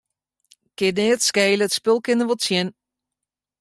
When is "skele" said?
1.29-1.63